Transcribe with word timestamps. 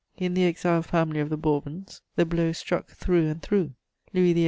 In 0.17 0.33
the 0.33 0.45
exiled 0.45 0.87
family 0.87 1.19
of 1.19 1.29
the 1.29 1.37
Bourbons, 1.37 2.01
the 2.15 2.25
blow 2.25 2.53
struck 2.53 2.89
through 2.89 3.29
and 3.29 3.39
through: 3.39 3.75
Louis 4.15 4.31
XVIII. 4.31 4.39